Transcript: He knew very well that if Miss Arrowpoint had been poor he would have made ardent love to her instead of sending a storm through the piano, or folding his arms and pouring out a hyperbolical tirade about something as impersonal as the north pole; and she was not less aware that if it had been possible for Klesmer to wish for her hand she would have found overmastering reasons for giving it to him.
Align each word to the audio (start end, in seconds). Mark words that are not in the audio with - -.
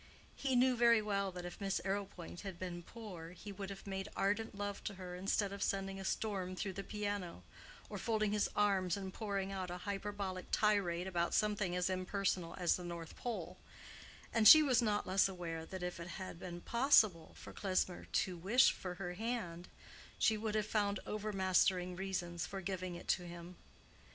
He 0.35 0.55
knew 0.55 0.75
very 0.75 0.99
well 0.99 1.31
that 1.31 1.45
if 1.45 1.61
Miss 1.61 1.79
Arrowpoint 1.85 2.41
had 2.41 2.57
been 2.57 2.81
poor 2.81 3.33
he 3.33 3.51
would 3.51 3.69
have 3.69 3.85
made 3.85 4.07
ardent 4.15 4.55
love 4.57 4.83
to 4.85 4.95
her 4.95 5.13
instead 5.15 5.53
of 5.53 5.61
sending 5.61 5.99
a 5.99 6.03
storm 6.03 6.55
through 6.55 6.73
the 6.73 6.81
piano, 6.83 7.43
or 7.87 7.99
folding 7.99 8.31
his 8.31 8.49
arms 8.55 8.97
and 8.97 9.13
pouring 9.13 9.51
out 9.51 9.69
a 9.69 9.77
hyperbolical 9.85 10.49
tirade 10.51 11.05
about 11.05 11.35
something 11.35 11.75
as 11.75 11.87
impersonal 11.87 12.55
as 12.57 12.77
the 12.77 12.83
north 12.83 13.15
pole; 13.15 13.59
and 14.33 14.47
she 14.47 14.63
was 14.63 14.81
not 14.81 15.05
less 15.05 15.29
aware 15.29 15.67
that 15.67 15.83
if 15.83 15.99
it 15.99 16.07
had 16.17 16.39
been 16.39 16.61
possible 16.61 17.33
for 17.35 17.53
Klesmer 17.53 18.05
to 18.05 18.35
wish 18.35 18.71
for 18.71 18.95
her 18.95 19.13
hand 19.13 19.67
she 20.17 20.35
would 20.35 20.55
have 20.55 20.65
found 20.65 20.99
overmastering 21.05 21.95
reasons 21.95 22.47
for 22.47 22.59
giving 22.59 22.95
it 22.95 23.07
to 23.09 23.27
him. 23.27 23.55